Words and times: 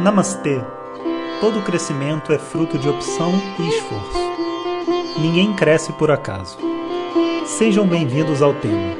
Namastê! 0.00 0.64
Todo 1.42 1.62
crescimento 1.62 2.32
é 2.32 2.38
fruto 2.38 2.78
de 2.78 2.88
opção 2.88 3.32
e 3.58 3.68
esforço. 3.68 4.18
Ninguém 5.20 5.54
cresce 5.54 5.92
por 5.92 6.10
acaso. 6.10 6.56
Sejam 7.44 7.86
bem-vindos 7.86 8.40
ao 8.40 8.54
tema 8.54 8.96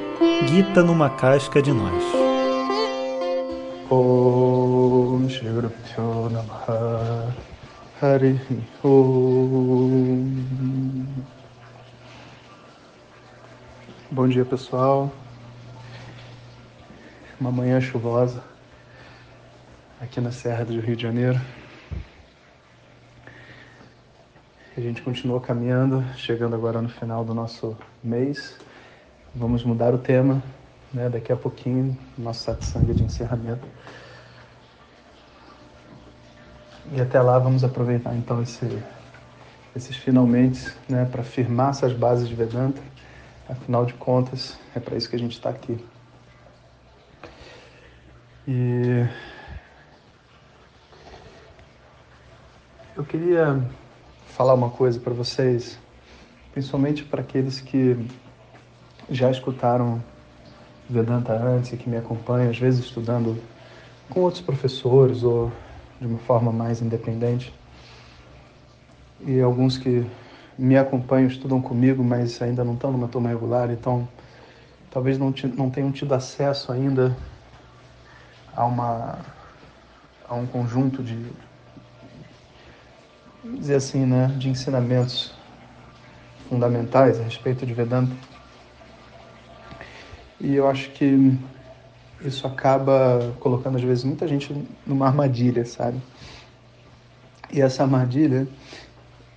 Gita 0.47 0.83
numa 0.83 1.09
casca 1.09 1.63
de 1.63 1.73
nós. 1.73 2.05
Bom 14.11 14.29
dia 14.29 14.45
pessoal. 14.45 15.11
Uma 17.41 17.51
manhã 17.51 17.81
chuvosa 17.81 18.50
aqui 20.01 20.19
na 20.19 20.33
Serra 20.33 20.65
do 20.65 20.81
Rio 20.81 20.97
de 20.97 21.03
Janeiro. 21.03 21.39
A 24.75 24.81
gente 24.81 25.03
continua 25.03 25.39
caminhando, 25.43 26.03
chegando 26.17 26.55
agora 26.55 26.81
no 26.81 26.89
final 26.89 27.23
do 27.23 27.35
nosso 27.35 27.77
mês. 28.03 28.57
Vamos 29.35 29.63
mudar 29.63 29.93
o 29.93 29.99
tema, 29.99 30.43
né? 30.93 31.11
Daqui 31.11 31.31
a 31.31 31.37
pouquinho, 31.37 31.99
nosso 32.17 32.45
satsang 32.45 32.95
de 32.95 33.03
encerramento. 33.03 33.67
E 36.93 37.01
até 37.01 37.21
lá 37.21 37.39
vamos 37.39 37.63
aproveitar 37.63 38.17
então 38.17 38.43
esse, 38.43 38.83
esses 39.77 39.97
finalmente, 39.97 40.73
né, 40.89 41.05
para 41.05 41.23
firmar 41.23 41.71
essas 41.71 41.93
bases 41.93 42.27
de 42.27 42.35
Vedanta. 42.35 42.81
Afinal 43.47 43.85
de 43.85 43.93
contas, 43.95 44.59
é 44.75 44.81
para 44.81 44.97
isso 44.97 45.11
que 45.11 45.17
a 45.17 45.19
gente 45.19 45.33
está 45.33 45.51
aqui. 45.51 45.79
E 48.49 49.07
eu 52.97 53.05
queria 53.05 53.63
falar 54.27 54.55
uma 54.55 54.71
coisa 54.71 54.99
para 54.99 55.13
vocês, 55.13 55.79
principalmente 56.53 57.05
para 57.05 57.21
aqueles 57.21 57.61
que 57.61 57.97
já 59.09 59.31
escutaram 59.31 60.03
Vedanta 60.89 61.33
antes 61.33 61.73
e 61.73 61.77
que 61.77 61.89
me 61.89 61.97
acompanham, 61.97 62.51
às 62.51 62.59
vezes 62.59 62.85
estudando 62.85 63.41
com 64.09 64.21
outros 64.21 64.43
professores 64.43 65.23
ou 65.23 65.53
de 66.01 66.07
uma 66.09 66.19
forma 66.19 66.51
mais 66.51 66.83
independente. 66.83 67.55
E 69.21 69.41
alguns 69.41 69.79
que 69.79 70.05
me 70.59 70.77
acompanham, 70.77 71.29
estudam 71.29 71.63
comigo, 71.63 72.03
mas 72.03 72.43
ainda 72.43 72.65
não 72.65 72.75
estão 72.75 72.91
numa 72.91 73.07
turma 73.07 73.29
regular, 73.29 73.71
então 73.71 74.09
talvez 74.91 75.17
não, 75.17 75.33
não 75.57 75.71
tenham 75.71 75.93
tido 75.93 76.13
acesso 76.13 76.73
ainda 76.73 77.17
a, 78.57 78.65
uma, 78.65 79.19
a 80.29 80.35
um 80.35 80.47
conjunto 80.47 81.05
de, 81.05 81.15
dizer 83.45 83.77
assim, 83.77 84.05
né, 84.05 84.29
de 84.39 84.49
ensinamentos 84.49 85.33
fundamentais 86.49 87.19
a 87.19 87.23
respeito 87.23 87.65
de 87.65 87.73
Vedanta. 87.73 88.13
E 90.41 90.55
eu 90.55 90.69
acho 90.69 90.91
que 90.91 91.39
isso 92.23 92.47
acaba 92.47 93.35
colocando 93.41 93.77
às 93.77 93.83
vezes 93.83 94.05
muita 94.05 94.27
gente 94.27 94.55
numa 94.87 95.07
armadilha, 95.07 95.65
sabe? 95.65 96.01
E 97.53 97.61
essa 97.61 97.83
armadilha, 97.83 98.47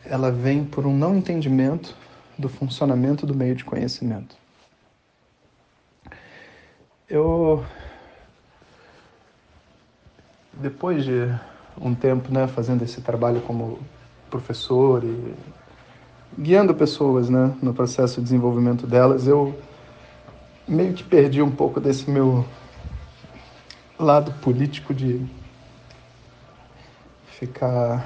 ela 0.05 0.31
vem 0.31 0.63
por 0.63 0.85
um 0.85 0.95
não 0.95 1.15
entendimento 1.15 1.95
do 2.38 2.49
funcionamento 2.49 3.25
do 3.25 3.33
meio 3.33 3.55
de 3.55 3.63
conhecimento. 3.63 4.35
Eu 7.09 7.65
depois 10.53 11.03
de 11.03 11.27
um 11.79 11.93
tempo, 11.93 12.31
né, 12.31 12.47
fazendo 12.47 12.83
esse 12.83 13.02
trabalho 13.02 13.41
como 13.41 13.79
professor 14.29 15.03
e 15.03 15.33
guiando 16.38 16.73
pessoas, 16.73 17.29
né, 17.29 17.53
no 17.61 17.73
processo 17.73 18.16
de 18.16 18.23
desenvolvimento 18.23 18.88
delas, 18.88 19.28
eu 19.28 19.57
meio 20.67 20.94
que 20.94 21.03
perdi 21.03 21.41
um 21.41 21.51
pouco 21.51 21.79
desse 21.79 22.09
meu 22.09 22.45
lado 24.00 24.34
político 24.41 24.94
de 24.94 25.25
ficar 27.28 28.05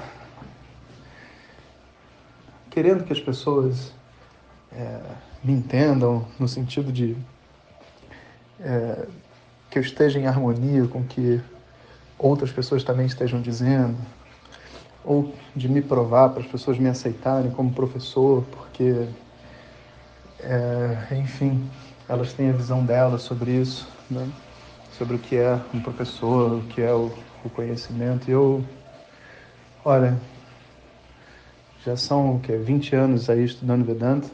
querendo 2.70 3.04
que 3.04 3.12
as 3.12 3.20
pessoas 3.20 3.92
é, 4.72 5.00
me 5.42 5.52
entendam 5.52 6.26
no 6.38 6.46
sentido 6.46 6.92
de 6.92 7.16
é, 8.60 9.06
que 9.70 9.78
eu 9.78 9.82
esteja 9.82 10.18
em 10.18 10.26
harmonia 10.26 10.86
com 10.86 11.02
que 11.04 11.40
outras 12.18 12.50
pessoas 12.50 12.82
também 12.82 13.06
estejam 13.06 13.40
dizendo, 13.40 13.96
ou 15.04 15.32
de 15.54 15.68
me 15.68 15.80
provar 15.80 16.30
para 16.30 16.42
as 16.42 16.46
pessoas 16.46 16.78
me 16.78 16.88
aceitarem 16.88 17.50
como 17.50 17.72
professor, 17.72 18.44
porque, 18.50 19.06
é, 20.40 21.16
enfim, 21.16 21.68
elas 22.08 22.32
têm 22.32 22.50
a 22.50 22.52
visão 22.52 22.84
delas 22.84 23.22
sobre 23.22 23.52
isso, 23.52 23.88
né? 24.10 24.28
sobre 24.98 25.16
o 25.16 25.18
que 25.18 25.36
é 25.36 25.60
um 25.72 25.80
professor, 25.80 26.58
o 26.58 26.62
que 26.62 26.82
é 26.82 26.92
o, 26.92 27.12
o 27.44 27.50
conhecimento. 27.50 28.28
E 28.28 28.32
eu, 28.32 28.64
olha, 29.84 30.18
já 31.84 31.96
são 31.96 32.36
o 32.36 32.40
que, 32.40 32.56
20 32.56 32.96
anos 32.96 33.30
aí 33.30 33.44
estudando 33.44 33.84
Vedanta, 33.84 34.28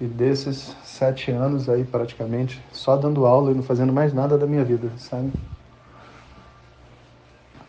e 0.00 0.06
desses 0.06 0.74
sete 0.84 1.30
anos 1.30 1.68
aí, 1.68 1.84
praticamente, 1.84 2.60
só 2.72 2.96
dando 2.96 3.26
aula 3.26 3.52
e 3.52 3.54
não 3.54 3.62
fazendo 3.62 3.92
mais 3.92 4.12
nada 4.12 4.36
da 4.36 4.46
minha 4.46 4.64
vida, 4.64 4.90
sabe? 4.98 5.32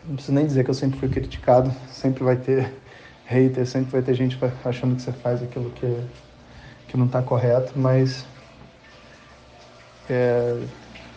Não 0.04 0.14
preciso 0.14 0.34
nem 0.34 0.46
dizer 0.46 0.64
que 0.64 0.70
eu 0.70 0.74
sempre 0.74 0.98
fui 0.98 1.08
criticado, 1.08 1.72
sempre 1.88 2.24
vai 2.24 2.36
ter 2.36 2.72
hater, 3.26 3.66
sempre 3.66 3.92
vai 3.92 4.02
ter 4.02 4.14
gente 4.14 4.38
achando 4.64 4.96
que 4.96 5.02
você 5.02 5.12
faz 5.12 5.42
aquilo 5.42 5.70
que, 5.70 5.86
que 6.88 6.96
não 6.96 7.06
está 7.06 7.22
correto, 7.22 7.72
mas 7.76 8.24
é, 10.08 10.56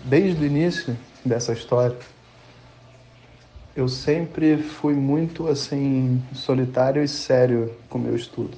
desde 0.05 0.43
o 0.43 0.45
início 0.45 0.97
dessa 1.25 1.53
história, 1.53 1.95
eu 3.75 3.87
sempre 3.87 4.57
fui 4.57 4.93
muito 4.93 5.47
assim 5.47 6.21
solitário 6.33 7.03
e 7.03 7.07
sério 7.07 7.71
com 7.89 7.97
o 7.97 8.01
meu 8.01 8.15
estudo. 8.15 8.57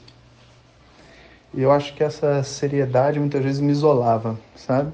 E 1.53 1.61
eu 1.61 1.71
acho 1.71 1.93
que 1.93 2.03
essa 2.03 2.41
seriedade 2.43 3.19
muitas 3.19 3.43
vezes 3.43 3.59
me 3.59 3.71
isolava, 3.71 4.39
sabe? 4.55 4.91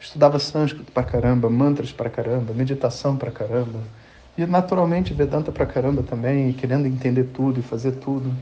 Estudava 0.00 0.38
sânscrito 0.38 0.90
pra 0.90 1.04
caramba, 1.04 1.48
mantras 1.48 1.92
pra 1.92 2.10
caramba, 2.10 2.52
meditação 2.52 3.16
pra 3.16 3.30
caramba. 3.30 3.78
E 4.36 4.44
naturalmente 4.44 5.14
Vedanta 5.14 5.52
pra 5.52 5.64
caramba 5.64 6.02
também, 6.02 6.52
querendo 6.52 6.86
entender 6.86 7.24
tudo 7.32 7.60
e 7.60 7.62
fazer 7.62 7.92
tudo. 7.92 8.34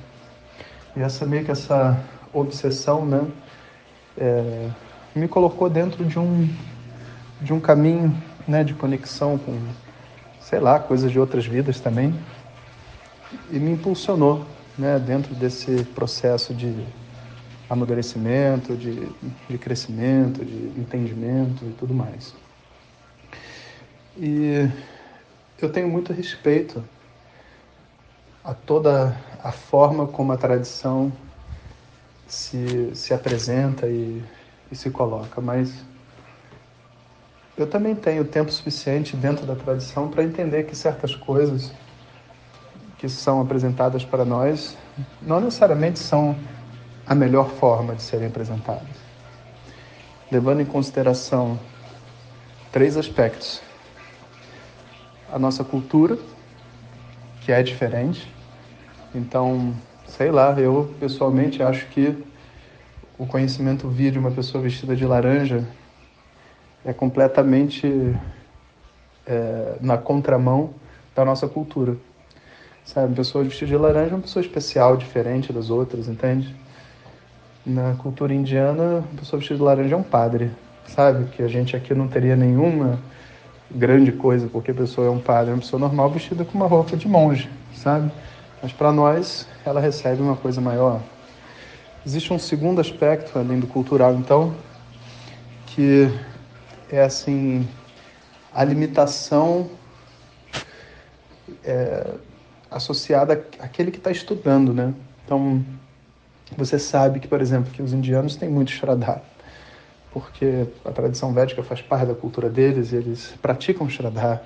E 0.96 1.00
essa 1.00 1.26
meio 1.26 1.44
que 1.44 1.50
essa 1.50 2.00
obsessão, 2.32 3.04
né? 3.04 3.26
É, 4.16 4.68
me 5.14 5.28
colocou 5.28 5.68
dentro 5.68 6.04
de 6.04 6.18
um, 6.18 6.48
de 7.40 7.52
um 7.52 7.60
caminho 7.60 8.14
né, 8.48 8.64
de 8.64 8.72
conexão 8.72 9.36
com, 9.36 9.58
sei 10.40 10.58
lá, 10.58 10.80
coisas 10.80 11.12
de 11.12 11.20
outras 11.20 11.46
vidas 11.46 11.78
também. 11.80 12.14
E 13.50 13.58
me 13.58 13.72
impulsionou 13.72 14.46
né, 14.78 14.98
dentro 14.98 15.34
desse 15.34 15.84
processo 15.94 16.54
de 16.54 16.74
amadurecimento, 17.72 18.76
de, 18.76 19.08
de 19.48 19.56
crescimento, 19.56 20.44
de 20.44 20.78
entendimento 20.78 21.64
e 21.64 21.72
tudo 21.72 21.94
mais. 21.94 22.34
E 24.14 24.68
eu 25.58 25.72
tenho 25.72 25.88
muito 25.88 26.12
respeito 26.12 26.84
a 28.44 28.52
toda 28.52 29.16
a 29.42 29.50
forma 29.50 30.06
como 30.06 30.32
a 30.32 30.36
tradição 30.36 31.10
se, 32.28 32.94
se 32.94 33.14
apresenta 33.14 33.86
e, 33.86 34.22
e 34.70 34.76
se 34.76 34.90
coloca, 34.90 35.40
mas 35.40 35.72
eu 37.56 37.66
também 37.66 37.94
tenho 37.94 38.22
tempo 38.24 38.52
suficiente 38.52 39.16
dentro 39.16 39.46
da 39.46 39.54
tradição 39.56 40.08
para 40.08 40.22
entender 40.22 40.64
que 40.64 40.76
certas 40.76 41.14
coisas 41.14 41.72
que 42.98 43.08
são 43.08 43.40
apresentadas 43.40 44.04
para 44.04 44.26
nós 44.26 44.76
não 45.22 45.40
necessariamente 45.40 45.98
são 45.98 46.36
a 47.06 47.14
melhor 47.14 47.50
forma 47.50 47.94
de 47.94 48.02
serem 48.02 48.26
apresentadas. 48.26 48.88
Levando 50.30 50.60
em 50.60 50.64
consideração 50.64 51.58
três 52.70 52.96
aspectos: 52.96 53.62
a 55.32 55.38
nossa 55.38 55.62
cultura, 55.62 56.18
que 57.42 57.52
é 57.52 57.62
diferente. 57.62 58.32
Então, 59.14 59.74
sei 60.06 60.30
lá, 60.30 60.58
eu 60.58 60.94
pessoalmente 60.98 61.62
acho 61.62 61.86
que 61.88 62.24
o 63.18 63.26
conhecimento 63.26 63.88
vir 63.88 64.12
de 64.12 64.18
uma 64.18 64.30
pessoa 64.30 64.62
vestida 64.62 64.96
de 64.96 65.04
laranja 65.04 65.66
é 66.84 66.92
completamente 66.92 68.16
é, 69.26 69.76
na 69.80 69.98
contramão 69.98 70.74
da 71.14 71.24
nossa 71.24 71.46
cultura. 71.46 71.96
Sabe, 72.84 73.08
uma 73.08 73.16
pessoa 73.16 73.44
vestida 73.44 73.66
de 73.66 73.76
laranja 73.76 74.10
é 74.10 74.14
uma 74.14 74.22
pessoa 74.22 74.42
especial, 74.44 74.96
diferente 74.96 75.52
das 75.52 75.70
outras, 75.70 76.08
entende? 76.08 76.54
Na 77.64 77.94
cultura 77.94 78.34
indiana, 78.34 79.04
a 79.12 79.20
pessoa 79.20 79.38
vestida 79.38 79.58
de 79.58 79.64
laranja 79.64 79.94
é 79.94 79.96
um 79.96 80.02
padre, 80.02 80.50
sabe? 80.86 81.26
Que 81.30 81.42
a 81.42 81.48
gente 81.48 81.76
aqui 81.76 81.94
não 81.94 82.08
teria 82.08 82.34
nenhuma 82.34 82.98
grande 83.70 84.10
coisa 84.10 84.48
porque 84.48 84.72
a 84.72 84.74
pessoa 84.74 85.06
é 85.06 85.10
um 85.10 85.20
padre, 85.20 85.50
é 85.50 85.54
uma 85.54 85.60
pessoa 85.60 85.78
normal 85.78 86.10
vestida 86.10 86.44
com 86.44 86.58
uma 86.58 86.66
roupa 86.66 86.96
de 86.96 87.06
monge, 87.06 87.48
sabe? 87.74 88.10
Mas 88.60 88.72
para 88.72 88.92
nós, 88.92 89.46
ela 89.64 89.80
recebe 89.80 90.20
uma 90.20 90.36
coisa 90.36 90.60
maior. 90.60 91.00
Existe 92.04 92.32
um 92.32 92.38
segundo 92.38 92.80
aspecto, 92.80 93.38
além 93.38 93.60
do 93.60 93.68
cultural, 93.68 94.14
então, 94.14 94.52
que 95.66 96.12
é 96.90 97.02
assim 97.02 97.66
a 98.52 98.64
limitação 98.64 99.70
é, 101.64 102.14
associada 102.68 103.46
àquele 103.60 103.92
que 103.92 103.98
está 103.98 104.10
estudando, 104.10 104.74
né? 104.74 104.92
Então, 105.24 105.64
você 106.56 106.78
sabe 106.78 107.20
que, 107.20 107.28
por 107.28 107.40
exemplo, 107.40 107.72
que 107.72 107.82
os 107.82 107.92
indianos 107.92 108.36
têm 108.36 108.48
muito 108.48 108.70
Shraddha, 108.70 109.22
porque 110.12 110.66
a 110.84 110.90
tradição 110.90 111.32
védica 111.32 111.62
faz 111.62 111.80
parte 111.80 112.06
da 112.06 112.14
cultura 112.14 112.48
deles 112.48 112.92
e 112.92 112.96
eles 112.96 113.34
praticam 113.40 113.88
Shraddha. 113.88 114.42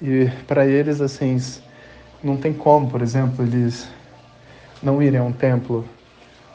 E 0.00 0.30
para 0.46 0.66
eles, 0.66 1.00
assim, 1.00 1.36
não 2.22 2.36
tem 2.36 2.52
como, 2.52 2.88
por 2.88 3.02
exemplo, 3.02 3.44
eles 3.44 3.88
não 4.82 5.02
irem 5.02 5.20
a 5.20 5.24
um 5.24 5.32
templo 5.32 5.84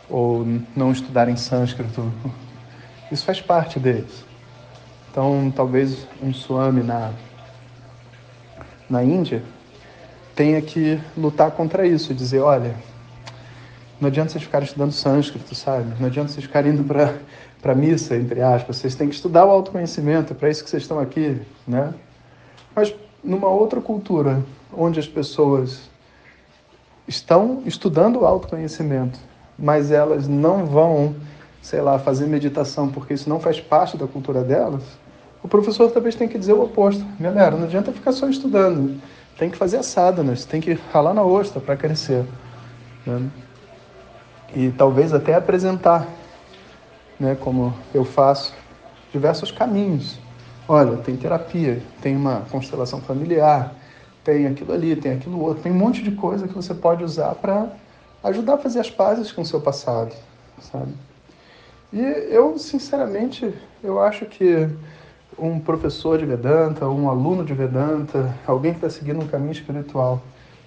ou 0.10 0.46
não 0.76 0.92
estudarem 0.92 1.36
sânscrito. 1.36 2.12
Isso 3.12 3.26
faz 3.26 3.42
parte 3.42 3.80
deles. 3.80 4.26
Então, 5.12 5.52
talvez 5.56 6.08
um 6.22 6.34
Swami 6.34 6.82
na, 6.82 7.12
na 8.90 9.04
Índia 9.04 9.44
tenha 10.36 10.62
que 10.62 11.00
lutar 11.16 11.52
contra 11.52 11.86
isso, 11.86 12.12
e 12.12 12.16
dizer, 12.16 12.40
olha, 12.40 12.76
não 14.00 14.07
adianta 14.07 14.31
vocês 14.31 14.44
ficarem 14.44 14.66
estudando 14.66 14.92
sânscrito, 14.92 15.56
sabe? 15.56 15.94
Não 16.00 16.07
adianta 16.07 16.30
vocês 16.30 16.45
ficarem 16.45 16.72
indo 16.72 16.84
para 16.84 17.13
para 17.63 17.74
missa, 17.74 18.18
entre 18.18 18.42
aspas. 18.42 18.75
Vocês 18.75 18.94
têm 18.94 19.07
que 19.07 19.16
estudar 19.16 19.45
o 19.45 19.50
autoconhecimento, 19.50 20.34
é 20.34 20.36
para 20.36 20.50
isso 20.50 20.62
que 20.63 20.69
vocês 20.69 20.84
estão 20.84 21.00
aqui, 21.00 21.42
né? 21.66 21.94
Mas 22.75 22.94
numa 23.24 23.48
outra 23.48 23.80
cultura, 23.80 24.44
onde 24.75 25.00
as 25.00 25.07
pessoas 25.07 25.90
estão 27.07 27.63
estudando 27.66 28.19
o 28.19 28.25
autoconhecimento, 28.25 29.18
mas 29.57 29.92
elas 29.92 30.28
não 30.28 30.66
vão, 30.66 31.16
sei 31.62 31.80
lá, 31.80 31.98
fazer 31.98 32.28
meditação 32.28 32.89
porque 32.89 33.13
isso 33.13 33.30
não 33.30 33.39
faz 33.39 33.62
parte 33.62 33.96
da 33.96 34.07
cultura 34.07 34.44
delas, 34.44 34.84
o 35.42 35.48
professor 35.48 35.89
talvez 35.89 36.16
tenha 36.16 36.30
que 36.30 36.38
dizer 36.38 36.54
o 36.54 36.63
oposto. 36.63 37.06
Galera, 37.19 37.56
não 37.56 37.63
adianta 37.63 37.92
ficar 37.92 38.12
só 38.12 38.30
estudando. 38.30 39.00
Tem 39.38 39.50
que 39.50 39.57
fazer 39.57 39.78
assada, 39.78 40.24
né? 40.24 40.34
Tem 40.50 40.62
que 40.62 40.78
ralar 40.92 41.13
na 41.13 41.24
ostra 41.24 41.60
para 41.60 41.75
crescer. 41.75 42.25
Né? 43.06 43.30
E 44.56 44.72
talvez 44.72 45.14
até 45.14 45.34
apresentar, 45.34 46.08
né, 47.20 47.36
como 47.40 47.74
eu 47.94 48.06
faço, 48.06 48.54
diversos 49.12 49.52
caminhos. 49.52 50.20
Olha, 50.68 50.98
tem 50.98 51.16
terapia, 51.18 51.82
tem 52.02 52.16
uma 52.16 52.42
constelação 52.52 53.02
familiar, 53.02 53.74
tem 54.24 54.48
aquilo 54.48 54.74
ali, 54.74 54.96
tem 54.96 55.14
aquilo 55.14 55.42
outro, 55.42 55.64
tem 55.64 55.72
um 55.72 55.76
monte 55.76 56.02
de 56.02 56.12
coisa 56.12 56.48
que 56.48 56.54
você 56.54 56.74
pode 56.74 57.04
usar 57.04 57.36
para 57.36 57.68
ajudar 58.24 58.54
a 58.54 58.58
fazer 58.58 58.80
as 58.80 58.90
pazes 58.90 59.32
com 59.32 59.42
o 59.42 59.46
seu 59.46 59.60
passado, 59.60 60.16
sabe? 60.62 60.94
E 61.92 62.00
eu, 62.00 62.58
sinceramente, 62.58 63.54
eu 63.84 64.02
acho 64.02 64.26
que 64.26 64.70
um 65.38 65.60
professor 65.60 66.18
de 66.18 66.26
Vedanta, 66.26 66.88
um 66.88 67.10
aluno 67.10 67.44
de 67.44 67.54
Vedanta, 67.54 68.34
alguém 68.48 68.72
que 68.72 68.78
está 68.78 68.90
seguindo 68.90 69.22
um 69.22 69.28
caminho 69.28 69.52
espiritual, 69.52 70.22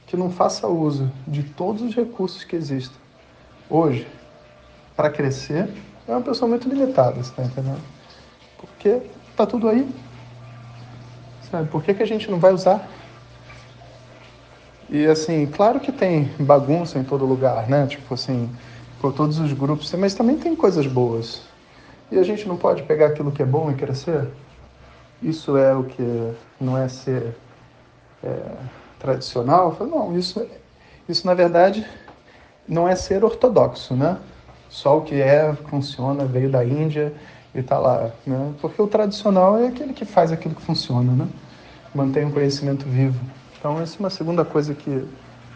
que 0.07 0.17
não 0.17 0.31
faça 0.31 0.69
uso 0.69 1.11
de 1.27 1.43
todos 1.43 1.83
os 1.83 1.95
recursos 1.95 2.45
que 2.45 2.55
existem 2.55 3.06
hoje, 3.69 4.07
para 4.97 5.11
crescer, 5.11 5.69
é 6.09 6.13
uma 6.13 6.23
pessoa 6.23 6.49
muito 6.49 6.69
limitada, 6.69 7.15
você 7.15 7.31
está 7.31 7.43
entendendo? 7.43 7.83
Porque 8.59 9.01
está 9.31 9.47
tudo 9.47 9.69
aí. 9.69 9.89
Sabe? 11.51 11.69
Por 11.69 11.83
que, 11.83 11.95
que 11.95 12.03
a 12.03 12.07
gente 12.07 12.31
não 12.31 12.39
vai 12.39 12.53
usar? 12.53 12.89
E 14.89 15.05
assim, 15.07 15.47
claro 15.47 15.81
que 15.81 15.91
tem 15.91 16.31
bagunça 16.39 16.99
em 16.99 17.05
todo 17.05 17.27
lugar, 17.27 17.69
né? 17.69 17.87
Tipo 17.87 18.15
assim, 18.15 18.51
por 19.01 19.13
todos 19.13 19.39
os 19.39 19.53
grupos, 19.53 19.93
mas 19.95 20.15
também 20.15 20.39
tem 20.39 20.55
coisas 20.55 20.87
boas. 20.87 21.43
E 22.11 22.19
a 22.19 22.23
gente 22.23 22.47
não 22.47 22.57
pode 22.57 22.85
pegar 22.85 23.07
aquilo 23.07 23.33
que 23.33 23.43
é 23.43 23.47
bom 23.47 23.71
e 23.71 23.75
crescer? 23.75 24.29
Isso 25.21 25.57
é 25.57 25.75
o 25.75 25.85
que 25.85 26.33
não 26.61 26.79
é 26.79 26.89
ser 26.89 27.37
é, 28.23 28.39
tradicional? 28.99 29.75
Falo, 29.75 29.91
não, 29.91 30.17
isso, 30.17 30.47
isso 31.09 31.27
na 31.27 31.35
verdade 31.35 31.85
não 32.69 32.89
é 32.89 32.97
ser 32.97 33.25
ortodoxo, 33.25 33.95
né? 33.95 34.19
Só 34.69 34.99
o 34.99 35.03
que 35.03 35.21
é, 35.21 35.55
funciona, 35.69 36.25
veio 36.25 36.51
da 36.51 36.65
Índia 36.65 37.13
e 37.55 37.61
está 37.61 37.79
lá, 37.79 38.11
né? 38.27 38.53
Porque 38.61 38.81
o 38.81 38.87
tradicional 38.87 39.59
é 39.59 39.69
aquele 39.69 39.93
que 39.93 40.05
faz 40.05 40.33
aquilo 40.33 40.55
que 40.55 40.63
funciona, 40.63 41.13
né? 41.13 41.29
Mantém 41.95 42.25
o 42.25 42.31
conhecimento 42.31 42.85
vivo. 42.85 43.19
Então, 43.59 43.81
essa 43.81 43.97
é 43.97 44.01
uma 44.01 44.11
segunda 44.11 44.45
coisa 44.45 44.75
que 44.75 45.07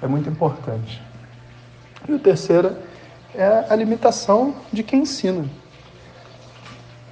é 0.00 0.06
muito 0.06 0.28
importante. 0.28 1.02
E 2.08 2.12
o 2.12 2.18
terceiro 2.18 2.74
é 3.34 3.66
a 3.68 3.76
limitação 3.76 4.54
de 4.72 4.82
quem 4.82 5.02
ensina. 5.02 5.44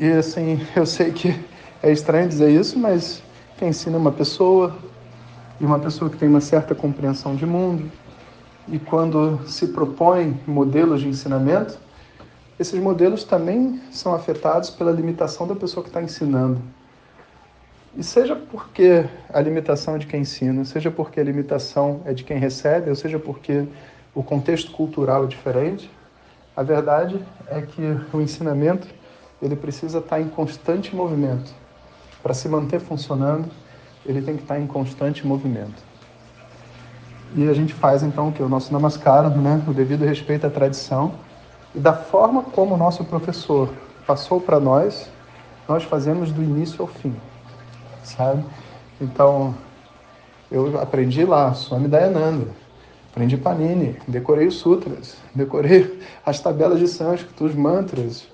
E 0.01 0.09
assim, 0.11 0.61
eu 0.75 0.87
sei 0.87 1.13
que 1.13 1.39
é 1.83 1.91
estranho 1.91 2.29
dizer 2.29 2.51
isso, 2.51 2.79
mas 2.79 3.23
quem 3.59 3.69
ensina 3.69 3.97
é 3.97 4.01
uma 4.01 4.13
pessoa, 4.13 4.77
e 5.61 5.65
uma 5.65 5.79
pessoa 5.79 6.09
que 6.09 6.17
tem 6.17 6.29
uma 6.29 6.41
certa 6.41 6.75
compreensão 6.75 7.35
de 7.35 7.45
mundo, 7.45 7.91
e 8.71 8.79
quando 8.79 9.41
se 9.47 9.69
propõe 9.69 10.39
modelos 10.47 11.01
de 11.01 11.09
ensinamento, 11.09 11.79
esses 12.59 12.79
modelos 12.81 13.25
também 13.25 13.81
são 13.91 14.15
afetados 14.15 14.69
pela 14.69 14.91
limitação 14.91 15.47
da 15.47 15.55
pessoa 15.55 15.83
que 15.83 15.91
está 15.91 16.03
ensinando. 16.03 16.61
E 17.97 18.03
seja 18.03 18.37
porque 18.37 19.05
a 19.33 19.41
limitação 19.41 19.95
é 19.95 19.99
de 19.99 20.07
quem 20.07 20.21
ensina, 20.21 20.65
seja 20.65 20.91
porque 20.91 21.21
a 21.21 21.25
limitação 21.25 22.01
é 22.05 22.13
de 22.13 22.25
quem 22.25 22.39
recebe, 22.39 22.91
ou 22.91 22.97
seja 22.97 23.19
porque 23.19 23.67
o 24.15 24.23
contexto 24.23 24.71
cultural 24.73 25.25
é 25.25 25.27
diferente, 25.27 25.91
a 26.57 26.63
verdade 26.63 27.25
é 27.47 27.63
que 27.63 27.83
o 28.13 28.21
ensinamento 28.21 28.89
ele 29.41 29.55
precisa 29.55 29.99
estar 29.99 30.21
em 30.21 30.29
constante 30.29 30.95
movimento. 30.95 31.55
Para 32.23 32.35
se 32.35 32.49
manter 32.49 32.81
funcionando, 32.81 33.49
ele 34.05 34.21
tem 34.21 34.37
que 34.37 34.43
estar 34.43 34.59
em 34.59 34.67
constante 34.67 35.27
movimento. 35.27 35.88
E 37.37 37.49
a 37.49 37.53
gente 37.53 37.75
faz 37.75 38.03
então 38.03 38.29
o 38.29 38.33
que? 38.33 38.43
O 38.43 38.49
nosso 38.49 38.73
namaskara, 38.73 39.29
né? 39.29 39.63
o 39.67 39.73
devido 39.73 40.05
respeito 40.05 40.47
à 40.47 40.51
tradição. 40.51 41.13
E 41.75 41.79
da 41.79 41.93
forma 41.93 42.43
como 42.43 42.75
o 42.75 42.79
nosso 42.79 43.05
professor 43.05 43.69
passou 44.07 44.41
para 44.41 44.59
nós, 44.59 45.11
nós 45.69 45.85
fazemos 45.85 46.33
do 46.33 46.43
início 46.43 46.81
ao 46.81 46.89
fim, 46.89 47.15
sabe? 48.03 48.43
Então, 48.99 49.55
eu 50.51 50.81
aprendi 50.81 51.27
lá, 51.27 51.53
Swami 51.53 51.89
Dayananda, 51.89 52.47
aprendi 53.13 53.37
Panini, 53.37 53.99
decorei 54.09 54.47
os 54.47 54.55
sutras, 54.55 55.19
decorei 55.35 56.01
as 56.25 56.41
tabelas 56.41 56.79
de 56.79 56.89
sânscrito, 56.89 57.45
os 57.45 57.55
mantras, 57.55 58.27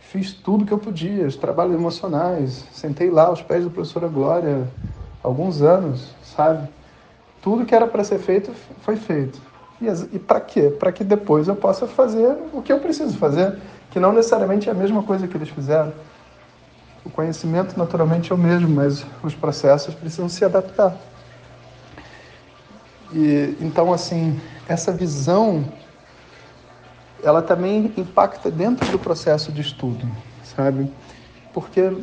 fiz 0.00 0.32
tudo 0.32 0.64
que 0.64 0.72
eu 0.72 0.78
podia, 0.78 1.26
os 1.26 1.36
trabalhos 1.36 1.74
emocionais, 1.74 2.64
sentei 2.72 3.10
lá 3.10 3.26
aos 3.26 3.42
pés 3.42 3.64
do 3.64 3.70
professor 3.70 4.08
Glória 4.08 4.66
alguns 5.22 5.60
anos, 5.60 6.14
sabe? 6.22 6.66
Tudo 7.42 7.64
que 7.64 7.74
era 7.74 7.86
para 7.86 8.04
ser 8.04 8.18
feito 8.18 8.52
foi 8.82 8.96
feito. 8.96 9.40
E, 9.80 9.86
e 10.16 10.18
para 10.18 10.40
quê? 10.40 10.70
Para 10.70 10.90
que 10.90 11.04
depois 11.04 11.48
eu 11.48 11.56
possa 11.56 11.86
fazer 11.86 12.36
o 12.52 12.60
que 12.60 12.72
eu 12.72 12.80
preciso 12.80 13.16
fazer, 13.16 13.58
que 13.90 14.00
não 14.00 14.12
necessariamente 14.12 14.68
é 14.68 14.72
a 14.72 14.74
mesma 14.74 15.02
coisa 15.02 15.26
que 15.26 15.36
eles 15.36 15.48
fizeram. 15.48 15.92
O 17.04 17.10
conhecimento 17.10 17.78
naturalmente 17.78 18.32
é 18.32 18.34
o 18.34 18.38
mesmo, 18.38 18.68
mas 18.68 19.06
os 19.22 19.34
processos 19.34 19.94
precisam 19.94 20.28
se 20.28 20.44
adaptar. 20.44 20.96
E 23.12 23.56
então 23.60 23.92
assim, 23.92 24.38
essa 24.68 24.92
visão 24.92 25.64
ela 27.22 27.42
também 27.42 27.92
impacta 27.96 28.50
dentro 28.50 28.90
do 28.90 28.98
processo 28.98 29.50
de 29.50 29.60
estudo, 29.60 30.06
sabe? 30.44 30.90
Porque 31.52 31.96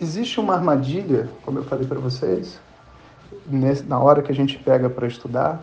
existe 0.00 0.40
uma 0.40 0.54
armadilha, 0.54 1.28
como 1.44 1.58
eu 1.58 1.64
falei 1.64 1.86
para 1.86 1.98
vocês, 1.98 2.58
na 3.86 3.98
hora 3.98 4.22
que 4.22 4.32
a 4.32 4.34
gente 4.34 4.58
pega 4.58 4.88
para 4.88 5.06
estudar, 5.06 5.62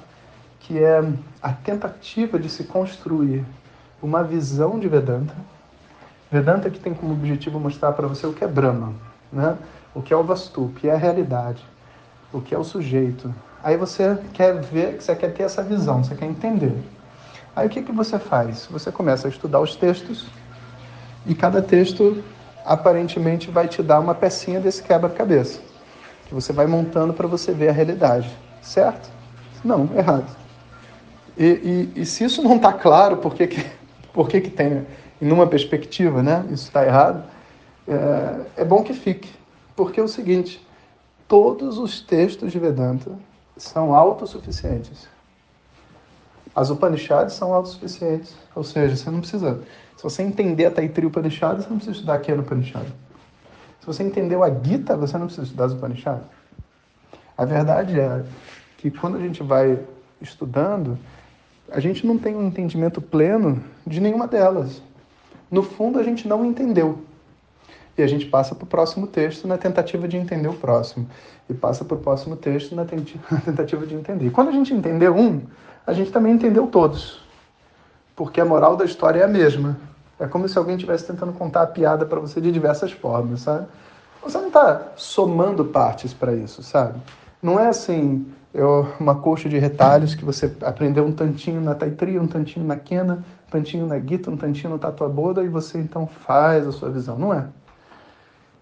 que 0.60 0.78
é 0.78 1.04
a 1.42 1.52
tentativa 1.52 2.38
de 2.38 2.50
se 2.50 2.64
construir 2.64 3.44
uma 4.02 4.24
visão 4.24 4.80
de 4.80 4.88
Vedanta. 4.88 5.34
Vedanta 6.32 6.70
que 6.70 6.80
tem 6.80 6.94
como 6.94 7.14
objetivo 7.14 7.60
mostrar 7.60 7.92
para 7.92 8.08
você 8.08 8.26
o 8.26 8.34
que 8.34 8.44
é 8.44 8.48
Brahma, 8.48 8.94
né? 9.32 9.58
o 9.94 10.02
que 10.02 10.14
é 10.14 10.18
o 10.18 10.24
Vastu, 10.24 10.66
o 10.66 10.70
que 10.70 10.88
é 10.88 10.94
a 10.94 10.98
realidade, 10.98 11.64
o 12.32 12.40
que 12.40 12.56
é 12.56 12.58
o 12.58 12.64
sujeito. 12.64 13.34
Aí 13.64 13.76
você 13.76 14.18
quer 14.34 14.60
ver, 14.62 15.02
você 15.02 15.16
quer 15.16 15.34
ter 15.34 15.44
essa 15.44 15.62
visão, 15.62 16.04
você 16.04 16.16
quer 16.16 16.26
entender. 16.26 16.78
Aí 17.56 17.68
o 17.68 17.70
que, 17.70 17.82
que 17.82 17.92
você 17.92 18.18
faz? 18.18 18.68
Você 18.72 18.92
começa 18.92 19.28
a 19.28 19.30
estudar 19.30 19.60
os 19.60 19.76
textos 19.76 20.26
e 21.26 21.36
cada 21.36 21.62
texto 21.62 22.24
aparentemente 22.66 23.52
vai 23.52 23.68
te 23.68 23.84
dar 23.84 24.00
uma 24.00 24.16
pecinha 24.16 24.60
desse 24.60 24.82
quebra-cabeça 24.82 25.71
que 26.32 26.36
você 26.36 26.54
vai 26.54 26.66
montando 26.66 27.12
para 27.12 27.28
você 27.28 27.52
ver 27.52 27.68
a 27.68 27.72
realidade, 27.74 28.32
certo? 28.62 29.12
Não, 29.66 29.90
errado. 29.94 30.34
E, 31.38 31.90
e, 31.96 32.02
e 32.02 32.06
se 32.06 32.24
isso 32.24 32.42
não 32.42 32.56
está 32.56 32.72
claro, 32.72 33.18
por 33.18 33.36
que, 33.36 33.48
que, 33.48 33.66
por 34.14 34.30
que, 34.30 34.40
que 34.40 34.50
tem, 34.50 34.88
em 35.22 35.30
uma 35.30 35.46
perspectiva, 35.46 36.24
né? 36.24 36.46
Isso 36.46 36.68
está 36.68 36.86
errado, 36.86 37.26
é, 37.86 38.62
é 38.62 38.64
bom 38.64 38.82
que 38.82 38.94
fique. 38.94 39.30
Porque 39.76 40.00
é 40.00 40.04
o 40.04 40.08
seguinte, 40.08 40.66
todos 41.28 41.78
os 41.78 42.00
textos 42.00 42.50
de 42.50 42.60
Vedanta 42.60 43.12
são 43.58 43.94
autossuficientes. 43.94 45.10
As 46.56 46.70
Upanishads 46.70 47.34
são 47.34 47.54
autossuficientes, 47.54 48.34
ou 48.56 48.64
seja, 48.64 48.96
você 48.96 49.12
não 49.12 49.20
precisa. 49.20 49.60
Se 49.98 50.04
você 50.04 50.24
entender 50.24 50.68
a 50.68 50.72
Taitri 50.72 51.06
Upanishad, 51.06 51.58
você 51.58 51.70
não 51.70 51.76
precisa 51.76 51.92
estudar 51.92 52.14
aqui 52.14 52.32
no 52.32 52.42
Upanishad. 52.42 52.88
Se 53.82 53.88
você 53.88 54.04
entendeu 54.04 54.44
a 54.44 54.50
Gita, 54.50 54.96
você 54.96 55.18
não 55.18 55.26
precisa 55.26 55.48
estudar 55.48 55.66
as 55.66 55.74
Upanishads. 55.74 56.24
A 57.36 57.44
verdade 57.46 58.00
é 58.00 58.24
que 58.78 58.92
quando 58.92 59.18
a 59.18 59.20
gente 59.20 59.42
vai 59.42 59.80
estudando, 60.22 61.00
a 61.72 61.80
gente 61.80 62.06
não 62.06 62.16
tem 62.16 62.36
um 62.36 62.46
entendimento 62.46 63.02
pleno 63.02 63.64
de 63.86 64.00
nenhuma 64.00 64.28
delas. 64.28 64.84
No 65.50 65.64
fundo, 65.64 65.98
a 65.98 66.04
gente 66.04 66.28
não 66.28 66.46
entendeu. 66.46 67.00
E 67.98 68.04
a 68.04 68.08
gente 68.08 68.28
passa 68.28 68.54
para 68.54 68.66
o 68.66 68.68
próximo 68.68 69.08
texto 69.08 69.48
na 69.48 69.58
tentativa 69.58 70.08
de 70.08 70.16
entender 70.16 70.48
o 70.48 70.54
próximo. 70.54 71.10
E 71.50 71.54
passa 71.54 71.84
para 71.84 71.98
o 71.98 72.00
próximo 72.00 72.36
texto 72.36 72.76
na 72.76 72.86
tentativa 72.86 73.86
de 73.88 73.96
entender. 73.96 74.28
E 74.28 74.30
quando 74.30 74.50
a 74.50 74.54
gente 74.54 74.74
entendeu 74.76 75.16
um, 75.16 75.42
a 75.88 75.94
gente 75.94 76.12
também 76.12 76.34
entendeu 76.34 76.68
todos. 76.68 77.20
Porque 78.16 78.40
a 78.40 78.46
moral 78.46 78.78
da 78.78 78.86
história 78.86 79.22
é 79.22 79.24
a 79.24 79.28
mesma. 79.28 79.76
É 80.22 80.28
como 80.28 80.48
se 80.48 80.56
alguém 80.56 80.76
estivesse 80.76 81.08
tentando 81.08 81.34
contar 81.34 81.64
a 81.64 81.68
piada 81.68 82.06
para 82.06 82.20
você 82.20 82.40
de 82.40 82.52
diversas 82.52 82.92
formas, 82.92 83.42
sabe? 83.42 83.66
Você 84.22 84.38
não 84.38 84.50
está 84.50 84.90
somando 84.96 85.66
partes 85.66 86.14
para 86.14 86.32
isso, 86.36 86.62
sabe? 86.62 87.00
Não 87.42 87.60
é 87.60 87.70
assim, 87.70 88.32
eu, 88.54 88.88
uma 89.00 89.16
coxa 89.16 89.50
de 89.50 89.58
retalhos 89.58 90.14
que 90.14 90.24
você 90.24 90.56
aprendeu 90.62 91.04
um 91.06 91.12
tantinho 91.12 91.60
na 91.60 91.74
Taitri, 91.74 92.20
um 92.20 92.28
tantinho 92.28 92.64
na 92.64 92.76
Kena, 92.76 93.26
um 93.48 93.50
tantinho 93.50 93.88
na 93.88 93.98
Gita, 93.98 94.30
um 94.30 94.38
tantinho 94.38 94.70
no 94.74 94.78
Tatuaboda 94.78 95.44
e 95.44 95.48
você 95.48 95.80
então 95.80 96.06
faz 96.06 96.68
a 96.68 96.72
sua 96.72 96.92
visão. 96.92 97.18
Não 97.18 97.34
é. 97.34 97.48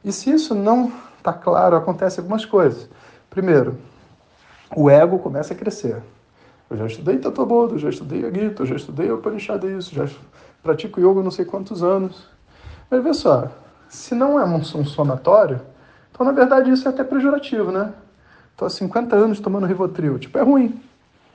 E 0.01 0.13
se 0.13 0.31
isso 0.31 0.55
não 0.55 0.89
está 1.17 1.33
claro, 1.33 1.75
acontece 1.75 2.21
algumas 2.21 2.45
coisas. 2.45 2.89
Primeiro, 3.29 3.77
o 4.73 4.89
ego 4.89 5.19
começa 5.19 5.53
a 5.53 5.57
crescer. 5.57 6.01
Eu 6.69 6.77
já 6.77 6.85
estudei 6.85 7.17
Tatuaboda, 7.17 7.77
já 7.77 7.89
estudei 7.89 8.25
a 8.25 8.31
Gita, 8.31 8.65
já 8.65 8.77
estudei 8.77 9.11
o 9.11 9.15
Upanishad 9.15 9.61
isso, 9.65 9.93
já 9.93 10.07
pratico 10.63 10.99
yoga 10.99 11.23
não 11.23 11.31
sei 11.31 11.45
quantos 11.45 11.83
anos. 11.83 12.27
Mas 12.89 13.03
vê 13.03 13.13
só, 13.13 13.49
se 13.87 14.15
não 14.15 14.39
é 14.39 14.45
um, 14.45 14.63
somatório, 14.63 15.61
então 16.11 16.25
na 16.25 16.31
verdade 16.31 16.71
isso 16.71 16.87
é 16.87 16.91
até 16.91 17.03
pejorativo, 17.03 17.71
né? 17.71 17.93
Estou 18.51 18.65
há 18.65 18.69
50 18.69 19.15
anos 19.15 19.39
tomando 19.39 19.65
Rivotril. 19.65 20.19
Tipo, 20.19 20.37
é 20.37 20.41
ruim. 20.41 20.81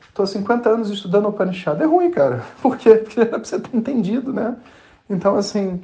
Estou 0.08 0.24
há 0.24 0.26
50 0.26 0.68
anos 0.68 0.90
estudando 0.90 1.28
Upanishad. 1.28 1.80
É 1.80 1.86
ruim, 1.86 2.10
cara. 2.10 2.44
Por 2.60 2.76
quê? 2.76 2.96
Porque 2.96 3.20
era 3.20 3.30
pra 3.30 3.44
você 3.44 3.58
ter 3.58 3.74
entendido, 3.74 4.32
né? 4.32 4.56
Então, 5.08 5.36
assim, 5.36 5.82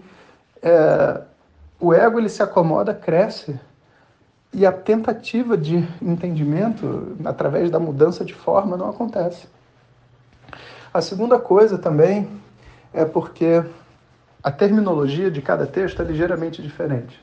é, 0.62 1.22
o 1.80 1.94
ego 1.94 2.18
ele 2.18 2.28
se 2.28 2.42
acomoda, 2.42 2.92
cresce, 2.92 3.58
e 4.52 4.66
a 4.66 4.72
tentativa 4.72 5.56
de 5.56 5.76
entendimento 6.02 7.16
através 7.24 7.70
da 7.70 7.78
mudança 7.78 8.24
de 8.24 8.34
forma 8.34 8.76
não 8.76 8.90
acontece. 8.90 9.46
A 10.92 11.00
segunda 11.00 11.38
coisa 11.38 11.78
também 11.78 12.28
é 12.92 13.04
porque 13.04 13.62
a 14.42 14.50
terminologia 14.50 15.30
de 15.30 15.42
cada 15.42 15.66
texto 15.66 16.00
é 16.00 16.04
ligeiramente 16.04 16.62
diferente. 16.62 17.20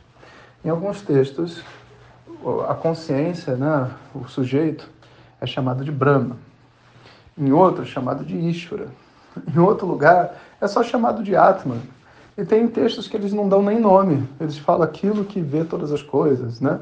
Em 0.64 0.70
alguns 0.70 1.02
textos, 1.02 1.64
a 2.68 2.74
consciência, 2.74 3.56
né, 3.56 3.90
o 4.14 4.28
sujeito, 4.28 4.90
é 5.40 5.46
chamado 5.46 5.84
de 5.84 5.92
Brahma. 5.92 6.38
Em 7.38 7.52
outro, 7.52 7.86
chamado 7.86 8.24
de 8.24 8.36
Ishvara. 8.36 8.88
Em 9.56 9.60
outro 9.60 9.86
lugar, 9.86 10.36
é 10.60 10.68
só 10.68 10.82
chamado 10.84 11.24
de 11.24 11.36
Atman. 11.36 11.82
E 12.38 12.46
tem 12.46 12.68
textos 12.68 13.08
que 13.08 13.18
eles 13.18 13.34
não 13.34 13.50
dão 13.50 13.62
nem 13.62 13.80
nome. 13.80 14.28
Eles 14.40 14.58
falam 14.58 14.84
aquilo 14.84 15.26
que 15.26 15.42
vê 15.42 15.64
todas 15.64 15.92
as 15.92 16.02
coisas, 16.02 16.60
né? 16.60 16.80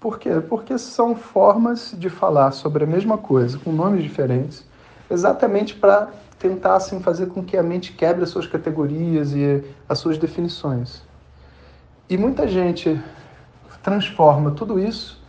Por 0.00 0.18
quê? 0.18 0.40
Porque 0.48 0.76
são 0.76 1.16
formas 1.16 1.94
de 1.96 2.10
falar 2.10 2.52
sobre 2.52 2.84
a 2.84 2.86
mesma 2.86 3.16
coisa, 3.16 3.58
com 3.58 3.72
nomes 3.72 4.02
diferentes, 4.02 4.64
exatamente 5.10 5.74
para 5.74 6.10
tentar 6.38 6.76
assim, 6.76 7.00
fazer 7.00 7.26
com 7.26 7.42
que 7.42 7.56
a 7.56 7.62
mente 7.62 7.92
quebre 7.92 8.24
as 8.24 8.30
suas 8.30 8.46
categorias 8.46 9.32
e 9.32 9.64
as 9.88 9.98
suas 9.98 10.18
definições. 10.18 11.02
E 12.08 12.16
muita 12.18 12.46
gente 12.46 13.00
transforma 13.82 14.50
tudo 14.50 14.78
isso 14.78 15.22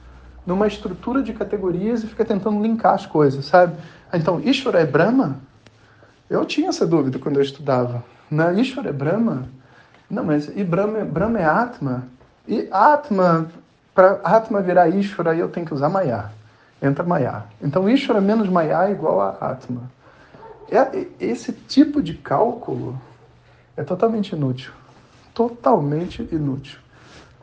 numa 0.45 0.67
estrutura 0.67 1.23
de 1.23 1.33
categorias 1.33 2.03
e 2.03 2.07
fica 2.07 2.23
tentando 2.23 2.61
linkar 2.61 2.93
as 2.93 3.05
coisas, 3.05 3.45
sabe? 3.45 3.75
Então, 4.13 4.39
Ishvara 4.39 4.79
é 4.79 4.85
Brahma? 4.85 5.37
Eu 6.29 6.45
tinha 6.45 6.69
essa 6.69 6.85
dúvida 6.85 7.19
quando 7.19 7.37
eu 7.37 7.43
estudava. 7.43 8.03
Né? 8.29 8.59
Ishvara 8.59 8.89
é 8.89 8.93
Brahma? 8.93 9.47
Não, 10.09 10.23
mas 10.23 10.49
e 10.55 10.63
Brahma, 10.63 11.03
Brahma 11.03 11.39
é 11.39 11.45
Atma? 11.45 12.03
E 12.47 12.67
Atma, 12.71 13.47
para 13.93 14.19
Atma 14.23 14.61
virar 14.61 14.87
Ishvara, 14.89 15.35
eu 15.35 15.49
tenho 15.49 15.65
que 15.65 15.73
usar 15.73 15.89
Maya. 15.89 16.31
Entra 16.81 17.03
Maya. 17.03 17.43
Então, 17.61 17.89
Ishvara 17.89 18.21
menos 18.21 18.47
Maya 18.47 18.87
é 18.87 18.91
igual 18.91 19.21
a 19.21 19.29
Atma. 19.41 19.89
É, 20.69 21.07
esse 21.19 21.51
tipo 21.51 22.01
de 22.01 22.15
cálculo 22.15 22.99
é 23.77 23.83
totalmente 23.83 24.33
inútil. 24.33 24.71
Totalmente 25.33 26.27
inútil. 26.31 26.79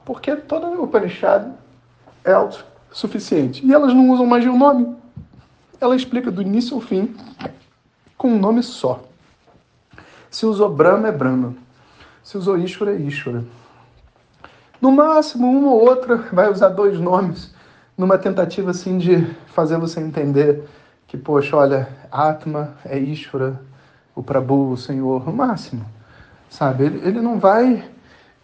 Porque 0.05 0.35
toda 0.35 0.69
Upanishad 0.81 1.53
é 2.25 2.33
autossuficiente. 2.33 3.65
E 3.65 3.73
elas 3.73 3.95
não 3.95 4.11
usam 4.11 4.27
mais 4.27 4.43
de 4.43 4.49
um 4.49 4.59
nome. 4.59 4.97
Ela 5.81 5.95
explica 5.95 6.31
do 6.31 6.43
início 6.43 6.75
ao 6.75 6.81
fim 6.81 7.15
com 8.17 8.29
um 8.29 8.39
nome 8.39 8.63
só. 8.63 9.03
Se 10.31 10.47
usou 10.47 10.73
Brahma, 10.73 11.09
é 11.09 11.13
Brahma. 11.13 11.55
Se 12.25 12.39
usou 12.39 12.57
Ishvara, 12.57 12.95
é 12.95 12.97
Ishvara. 12.97 13.45
No 14.81 14.91
máximo, 14.91 15.49
uma 15.49 15.71
ou 15.71 15.89
outra 15.89 16.17
vai 16.33 16.51
usar 16.51 16.71
dois 16.71 16.99
nomes 16.99 17.55
numa 17.97 18.17
tentativa 18.19 18.71
assim 18.71 18.99
de 18.99 19.25
fazer 19.47 19.77
você 19.79 20.01
entender 20.01 20.65
que, 21.13 21.19
poxa, 21.19 21.55
olha, 21.55 21.87
Atma 22.11 22.73
é 22.87 22.99
Ishvara, 22.99 23.61
o 24.15 24.23
Prabhu, 24.23 24.71
o 24.71 24.79
Senhor, 24.79 25.27
no 25.27 25.31
máximo. 25.31 25.85
Sabe? 26.49 26.85
Ele, 26.85 27.07
ele 27.07 27.21
não 27.21 27.39
vai 27.39 27.85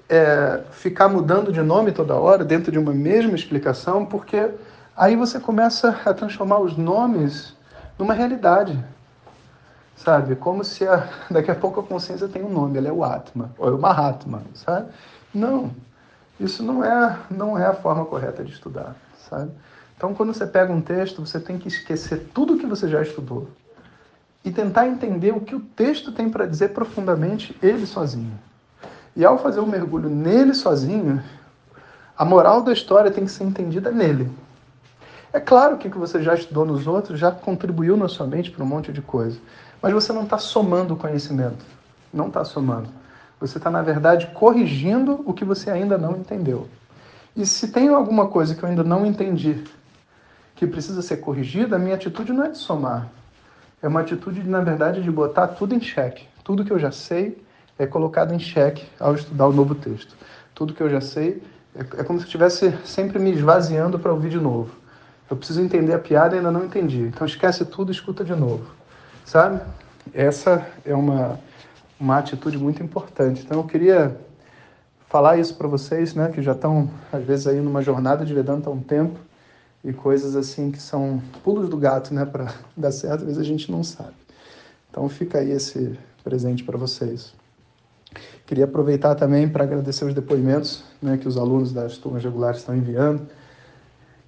é, 0.06 0.64
ficar 0.70 1.08
mudando 1.08 1.50
de 1.50 1.62
nome 1.62 1.92
toda 1.92 2.14
hora 2.16 2.44
dentro 2.44 2.70
de 2.70 2.78
uma 2.78 2.92
mesma 2.92 3.34
explicação, 3.34 4.04
porque 4.04 4.50
aí 4.94 5.16
você 5.16 5.40
começa 5.40 5.98
a 6.04 6.12
transformar 6.12 6.58
os 6.58 6.76
nomes 6.76 7.56
numa 7.98 8.12
realidade. 8.12 8.78
Sabe? 9.96 10.36
Como 10.36 10.62
se 10.62 10.86
a, 10.86 11.08
daqui 11.30 11.50
a 11.50 11.54
pouco 11.54 11.80
a 11.80 11.82
consciência 11.82 12.28
tem 12.28 12.44
um 12.44 12.52
nome, 12.52 12.76
ela 12.76 12.88
é 12.88 12.92
o 12.92 13.02
Atma, 13.02 13.50
ou 13.56 13.68
é 13.70 13.72
o 13.72 13.78
Mahatma, 13.78 14.42
sabe? 14.52 14.90
Não. 15.32 15.70
Isso 16.38 16.62
não 16.62 16.84
é, 16.84 17.18
não 17.30 17.58
é 17.58 17.64
a 17.64 17.72
forma 17.72 18.04
correta 18.04 18.44
de 18.44 18.52
estudar, 18.52 18.94
sabe? 19.26 19.52
Então, 19.98 20.14
quando 20.14 20.32
você 20.32 20.46
pega 20.46 20.72
um 20.72 20.80
texto, 20.80 21.26
você 21.26 21.40
tem 21.40 21.58
que 21.58 21.66
esquecer 21.66 22.28
tudo 22.32 22.56
que 22.56 22.66
você 22.66 22.86
já 22.86 23.02
estudou 23.02 23.48
e 24.44 24.52
tentar 24.52 24.86
entender 24.86 25.32
o 25.32 25.40
que 25.40 25.56
o 25.56 25.60
texto 25.60 26.12
tem 26.12 26.30
para 26.30 26.46
dizer 26.46 26.68
profundamente 26.68 27.56
ele 27.60 27.84
sozinho. 27.84 28.38
E 29.16 29.24
ao 29.24 29.38
fazer 29.38 29.58
um 29.58 29.66
mergulho 29.66 30.08
nele 30.08 30.54
sozinho, 30.54 31.20
a 32.16 32.24
moral 32.24 32.62
da 32.62 32.72
história 32.72 33.10
tem 33.10 33.24
que 33.24 33.30
ser 33.32 33.42
entendida 33.42 33.90
nele. 33.90 34.30
É 35.32 35.40
claro 35.40 35.76
que 35.76 35.88
o 35.88 35.90
que 35.90 35.98
você 35.98 36.22
já 36.22 36.32
estudou 36.32 36.64
nos 36.64 36.86
outros 36.86 37.18
já 37.18 37.32
contribuiu 37.32 37.96
na 37.96 38.06
sua 38.06 38.24
mente 38.24 38.52
para 38.52 38.62
um 38.62 38.68
monte 38.68 38.92
de 38.92 39.02
coisa, 39.02 39.40
mas 39.82 39.92
você 39.92 40.12
não 40.12 40.22
está 40.22 40.38
somando 40.38 40.94
o 40.94 40.96
conhecimento. 40.96 41.64
Não 42.14 42.28
está 42.28 42.44
somando. 42.44 42.88
Você 43.40 43.58
está, 43.58 43.68
na 43.68 43.82
verdade, 43.82 44.28
corrigindo 44.28 45.24
o 45.26 45.34
que 45.34 45.44
você 45.44 45.72
ainda 45.72 45.98
não 45.98 46.12
entendeu. 46.12 46.68
E 47.34 47.44
se 47.44 47.66
tem 47.66 47.88
alguma 47.88 48.28
coisa 48.28 48.54
que 48.54 48.62
eu 48.62 48.68
ainda 48.68 48.84
não 48.84 49.04
entendi, 49.04 49.64
que 50.58 50.66
precisa 50.66 51.00
ser 51.02 51.18
corrigida, 51.18 51.76
a 51.76 51.78
minha 51.78 51.94
atitude 51.94 52.32
não 52.32 52.44
é 52.44 52.50
de 52.50 52.58
somar. 52.58 53.08
É 53.80 53.86
uma 53.86 54.00
atitude, 54.00 54.42
na 54.42 54.60
verdade, 54.60 55.00
de 55.00 55.08
botar 55.08 55.46
tudo 55.46 55.72
em 55.72 55.80
xeque. 55.80 56.26
Tudo 56.42 56.64
que 56.64 56.72
eu 56.72 56.80
já 56.80 56.90
sei, 56.90 57.40
é 57.78 57.86
colocado 57.86 58.34
em 58.34 58.40
xeque 58.40 58.84
ao 58.98 59.14
estudar 59.14 59.46
o 59.46 59.52
novo 59.52 59.76
texto. 59.76 60.16
Tudo 60.56 60.74
que 60.74 60.82
eu 60.82 60.90
já 60.90 61.00
sei 61.00 61.40
é, 61.76 62.00
é 62.00 62.02
como 62.02 62.18
se 62.18 62.24
eu 62.24 62.26
estivesse 62.26 62.76
sempre 62.84 63.20
me 63.20 63.30
esvaziando 63.30 64.00
para 64.00 64.12
ouvir 64.12 64.30
de 64.30 64.40
novo. 64.40 64.74
Eu 65.30 65.36
preciso 65.36 65.62
entender 65.62 65.92
a 65.94 65.98
piada 66.00 66.34
e 66.34 66.38
ainda 66.38 66.50
não 66.50 66.64
entendi. 66.64 67.02
Então 67.02 67.24
esquece 67.24 67.64
tudo 67.64 67.92
e 67.92 67.94
escuta 67.94 68.24
de 68.24 68.34
novo. 68.34 68.66
Sabe? 69.24 69.60
Essa 70.12 70.66
é 70.84 70.92
uma, 70.92 71.38
uma 72.00 72.18
atitude 72.18 72.58
muito 72.58 72.82
importante. 72.82 73.44
Então 73.44 73.58
eu 73.58 73.64
queria 73.64 74.18
falar 75.08 75.36
isso 75.36 75.54
para 75.54 75.68
vocês, 75.68 76.16
né, 76.16 76.32
que 76.34 76.42
já 76.42 76.52
estão 76.52 76.90
às 77.12 77.22
vezes 77.22 77.46
aí 77.46 77.60
numa 77.60 77.80
jornada 77.80 78.24
de 78.24 78.34
Vedanta 78.34 78.68
há 78.68 78.72
um 78.72 78.80
tempo 78.80 79.27
e 79.84 79.92
coisas 79.92 80.34
assim 80.36 80.70
que 80.70 80.80
são 80.80 81.22
pulos 81.42 81.68
do 81.68 81.76
gato, 81.76 82.12
né, 82.12 82.24
para 82.24 82.52
dar 82.76 82.92
certo, 82.92 83.20
às 83.20 83.24
vezes 83.24 83.38
a 83.38 83.44
gente 83.44 83.70
não 83.70 83.82
sabe. 83.82 84.14
Então 84.90 85.08
fica 85.08 85.38
aí 85.38 85.50
esse 85.50 85.98
presente 86.24 86.64
para 86.64 86.76
vocês. 86.76 87.32
Queria 88.46 88.64
aproveitar 88.64 89.14
também 89.14 89.48
para 89.48 89.64
agradecer 89.64 90.04
os 90.04 90.14
depoimentos 90.14 90.82
né, 91.00 91.18
que 91.18 91.28
os 91.28 91.36
alunos 91.36 91.72
das 91.72 91.98
turmas 91.98 92.24
regulares 92.24 92.60
estão 92.60 92.74
enviando, 92.74 93.28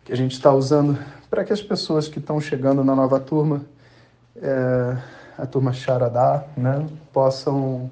que 0.04 0.12
a 0.12 0.16
gente 0.16 0.32
está 0.32 0.52
usando 0.52 0.98
para 1.30 1.44
que 1.44 1.52
as 1.52 1.62
pessoas 1.62 2.08
que 2.08 2.18
estão 2.18 2.40
chegando 2.40 2.84
na 2.84 2.94
nova 2.94 3.18
turma, 3.18 3.62
é, 4.36 4.96
a 5.38 5.46
turma 5.46 5.72
Sharadá, 5.72 6.44
né, 6.56 6.86
possam 7.12 7.90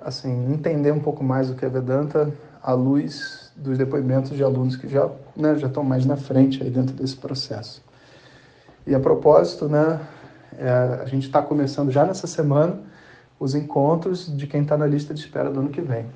assim, 0.00 0.52
entender 0.52 0.92
um 0.92 1.00
pouco 1.00 1.22
mais 1.22 1.50
o 1.50 1.54
que 1.54 1.64
é 1.64 1.68
Vedanta 1.68 2.32
à 2.62 2.72
luz 2.72 3.52
dos 3.56 3.76
depoimentos 3.76 4.30
de 4.30 4.42
alunos 4.42 4.76
que 4.76 4.88
já, 4.88 5.08
né, 5.36 5.56
já 5.56 5.66
estão 5.66 5.84
mais 5.84 6.06
na 6.06 6.16
frente 6.16 6.62
aí 6.62 6.70
dentro 6.70 6.94
desse 6.94 7.16
processo. 7.16 7.82
E 8.86 8.94
a 8.94 9.00
propósito, 9.00 9.68
né, 9.68 10.00
é, 10.58 11.00
a 11.02 11.04
gente 11.06 11.26
está 11.26 11.42
começando 11.42 11.90
já 11.90 12.04
nessa 12.04 12.26
semana 12.26 12.78
os 13.38 13.54
encontros 13.54 14.34
de 14.36 14.46
quem 14.46 14.62
está 14.62 14.76
na 14.76 14.86
lista 14.86 15.14
de 15.14 15.20
espera 15.20 15.50
do 15.50 15.60
ano 15.60 15.70
que 15.70 15.80
vem. 15.80 16.06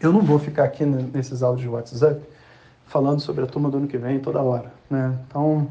Eu 0.00 0.12
não 0.12 0.20
vou 0.20 0.38
ficar 0.38 0.64
aqui 0.64 0.84
nesses 0.84 1.42
áudios 1.42 1.62
de 1.62 1.68
WhatsApp 1.68 2.20
falando 2.86 3.20
sobre 3.20 3.44
a 3.44 3.46
turma 3.46 3.70
do 3.70 3.76
ano 3.78 3.86
que 3.86 3.96
vem 3.96 4.18
toda 4.18 4.42
hora, 4.42 4.72
né? 4.90 5.16
Então, 5.26 5.68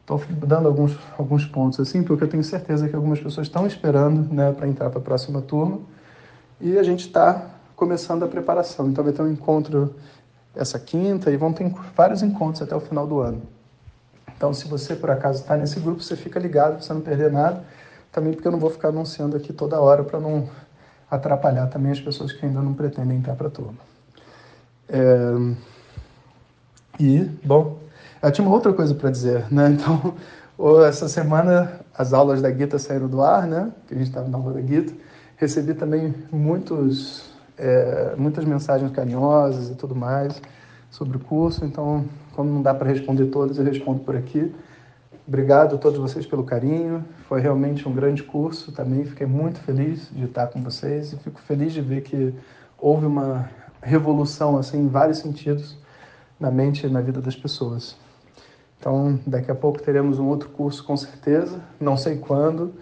estou 0.00 0.22
dando 0.46 0.68
alguns, 0.68 0.96
alguns 1.18 1.44
pontos 1.44 1.80
assim, 1.80 2.02
porque 2.02 2.22
eu 2.24 2.28
tenho 2.28 2.44
certeza 2.44 2.88
que 2.88 2.94
algumas 2.94 3.20
pessoas 3.20 3.48
estão 3.48 3.66
esperando 3.66 4.32
né, 4.32 4.52
para 4.52 4.68
entrar 4.68 4.88
para 4.88 5.00
a 5.00 5.02
próxima 5.02 5.42
turma 5.42 5.80
e 6.60 6.78
a 6.78 6.82
gente 6.82 7.06
está 7.06 7.55
começando 7.76 8.24
a 8.24 8.28
preparação. 8.28 8.88
Então, 8.88 9.04
vai 9.04 9.12
ter 9.12 9.22
um 9.22 9.30
encontro 9.30 9.94
essa 10.54 10.78
quinta 10.78 11.30
e 11.30 11.36
vão 11.36 11.52
ter 11.52 11.70
vários 11.94 12.22
encontros 12.22 12.62
até 12.62 12.74
o 12.74 12.80
final 12.80 13.06
do 13.06 13.20
ano. 13.20 13.42
Então, 14.36 14.52
se 14.52 14.66
você 14.66 14.96
por 14.96 15.10
acaso 15.10 15.42
está 15.42 15.56
nesse 15.56 15.78
grupo, 15.78 16.02
você 16.02 16.16
fica 16.16 16.40
ligado 16.40 16.74
para 16.74 16.82
você 16.82 16.92
não 16.92 17.00
perder 17.00 17.30
nada. 17.30 17.62
Também 18.10 18.32
porque 18.32 18.48
eu 18.48 18.52
não 18.52 18.58
vou 18.58 18.70
ficar 18.70 18.88
anunciando 18.88 19.36
aqui 19.36 19.52
toda 19.52 19.80
hora 19.80 20.02
para 20.02 20.18
não 20.18 20.48
atrapalhar 21.10 21.66
também 21.68 21.92
as 21.92 22.00
pessoas 22.00 22.32
que 22.32 22.44
ainda 22.44 22.60
não 22.60 22.74
pretendem 22.74 23.18
entrar 23.18 23.34
para 23.34 23.48
a 23.48 23.50
turma. 23.50 23.78
É... 24.88 25.54
E, 26.98 27.24
bom, 27.44 27.78
eu 28.22 28.32
tinha 28.32 28.46
uma 28.46 28.54
outra 28.54 28.72
coisa 28.72 28.94
para 28.94 29.10
dizer, 29.10 29.46
né? 29.52 29.76
Então, 30.58 30.84
essa 30.86 31.06
semana 31.06 31.80
as 31.94 32.14
aulas 32.14 32.40
da 32.40 32.50
Gita 32.50 32.78
saíram 32.78 33.08
do 33.08 33.20
ar, 33.20 33.46
né? 33.46 33.70
Que 33.86 33.92
a 33.92 33.98
gente 33.98 34.06
estava 34.06 34.26
na 34.26 34.38
aula 34.38 34.54
da 34.54 34.62
Gita. 34.62 34.94
Recebi 35.36 35.74
também 35.74 36.14
muitos, 36.32 37.25
é, 37.58 38.14
muitas 38.16 38.44
mensagens 38.44 38.90
carinhosas 38.90 39.70
e 39.70 39.74
tudo 39.74 39.94
mais 39.94 40.40
sobre 40.90 41.16
o 41.16 41.20
curso, 41.20 41.64
então, 41.64 42.04
como 42.34 42.50
não 42.50 42.62
dá 42.62 42.72
para 42.72 42.88
responder 42.88 43.26
todas, 43.26 43.58
eu 43.58 43.64
respondo 43.64 44.00
por 44.00 44.16
aqui. 44.16 44.52
Obrigado 45.26 45.74
a 45.74 45.78
todos 45.78 45.98
vocês 45.98 46.24
pelo 46.24 46.44
carinho. 46.44 47.04
Foi 47.28 47.40
realmente 47.40 47.88
um 47.88 47.92
grande 47.92 48.22
curso 48.22 48.70
também. 48.70 49.04
Fiquei 49.04 49.26
muito 49.26 49.58
feliz 49.58 50.08
de 50.12 50.24
estar 50.24 50.46
com 50.46 50.62
vocês 50.62 51.12
e 51.12 51.16
fico 51.16 51.40
feliz 51.40 51.72
de 51.72 51.80
ver 51.80 52.02
que 52.02 52.32
houve 52.78 53.06
uma 53.06 53.50
revolução 53.82 54.56
assim 54.56 54.78
em 54.78 54.88
vários 54.88 55.18
sentidos 55.18 55.76
na 56.38 56.50
mente 56.50 56.86
e 56.86 56.90
na 56.90 57.00
vida 57.00 57.20
das 57.20 57.34
pessoas. 57.34 57.96
Então, 58.78 59.18
daqui 59.26 59.50
a 59.50 59.54
pouco 59.54 59.82
teremos 59.82 60.18
um 60.18 60.26
outro 60.26 60.48
curso 60.50 60.84
com 60.84 60.96
certeza, 60.96 61.60
não 61.80 61.96
sei 61.96 62.18
quando. 62.18 62.74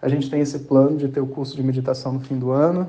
A 0.00 0.08
gente 0.08 0.30
tem 0.30 0.40
esse 0.40 0.60
plano 0.60 0.96
de 0.96 1.08
ter 1.08 1.20
o 1.20 1.26
curso 1.26 1.54
de 1.54 1.62
meditação 1.62 2.14
no 2.14 2.20
fim 2.20 2.38
do 2.38 2.50
ano, 2.50 2.88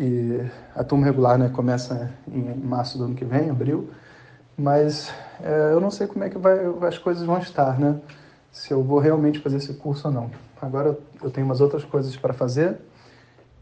e 0.00 0.40
a 0.74 0.82
turma 0.82 1.04
regular 1.04 1.36
né, 1.36 1.50
começa 1.50 2.10
em 2.26 2.54
março 2.54 2.96
do 2.96 3.04
ano 3.04 3.14
que 3.14 3.24
vem, 3.24 3.50
abril. 3.50 3.90
Mas 4.56 5.12
é, 5.42 5.72
eu 5.72 5.80
não 5.80 5.90
sei 5.90 6.06
como 6.06 6.24
é 6.24 6.30
que 6.30 6.38
vai, 6.38 6.58
as 6.88 6.96
coisas 6.96 7.22
vão 7.22 7.38
estar, 7.38 7.78
né? 7.78 8.00
Se 8.50 8.72
eu 8.72 8.82
vou 8.82 8.98
realmente 8.98 9.40
fazer 9.40 9.58
esse 9.58 9.74
curso 9.74 10.08
ou 10.08 10.14
não. 10.14 10.30
Agora 10.60 10.98
eu 11.22 11.30
tenho 11.30 11.46
umas 11.46 11.60
outras 11.60 11.84
coisas 11.84 12.16
para 12.16 12.32
fazer 12.32 12.78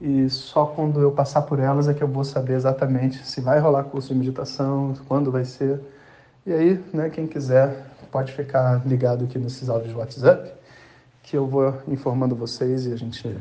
e 0.00 0.30
só 0.30 0.64
quando 0.64 1.00
eu 1.00 1.10
passar 1.10 1.42
por 1.42 1.58
elas 1.58 1.88
é 1.88 1.94
que 1.94 2.02
eu 2.02 2.08
vou 2.08 2.22
saber 2.22 2.54
exatamente 2.54 3.26
se 3.26 3.40
vai 3.40 3.58
rolar 3.58 3.84
curso 3.84 4.08
de 4.08 4.14
meditação, 4.14 4.94
quando 5.08 5.32
vai 5.32 5.44
ser. 5.44 5.80
E 6.46 6.52
aí, 6.52 6.84
né, 6.94 7.10
quem 7.10 7.26
quiser 7.26 7.84
pode 8.12 8.32
ficar 8.32 8.86
ligado 8.86 9.24
aqui 9.24 9.40
nesses 9.40 9.68
áudios 9.68 9.90
de 9.90 9.98
WhatsApp, 9.98 10.52
que 11.24 11.36
eu 11.36 11.48
vou 11.48 11.74
informando 11.88 12.36
vocês 12.36 12.86
e 12.86 12.92
a 12.92 12.96
gente 12.96 13.36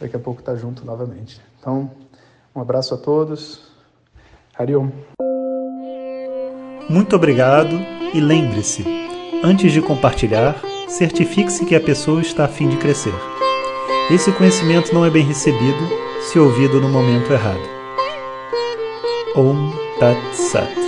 daqui 0.00 0.16
a 0.16 0.18
pouco 0.18 0.42
tá 0.42 0.54
junto 0.54 0.84
novamente. 0.84 1.40
Então, 1.58 1.90
um 2.54 2.60
abraço 2.60 2.94
a 2.94 2.96
todos. 2.96 3.60
Hariom. 4.58 4.90
Muito 6.88 7.16
obrigado 7.16 7.76
e 8.14 8.20
lembre-se, 8.20 8.84
antes 9.42 9.72
de 9.72 9.82
compartilhar, 9.82 10.56
certifique-se 10.88 11.66
que 11.66 11.74
a 11.74 11.80
pessoa 11.80 12.20
está 12.20 12.44
a 12.44 12.48
fim 12.48 12.68
de 12.68 12.76
crescer. 12.76 13.14
Esse 14.10 14.30
conhecimento 14.32 14.94
não 14.94 15.04
é 15.04 15.10
bem 15.10 15.24
recebido 15.24 15.88
se 16.20 16.38
ouvido 16.38 16.80
no 16.80 16.88
momento 16.88 17.32
errado. 17.32 17.68
Om 19.34 19.72
Tat 19.98 20.34
Sat. 20.34 20.85